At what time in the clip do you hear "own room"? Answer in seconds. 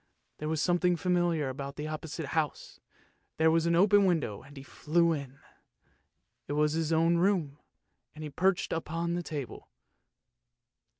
6.91-7.59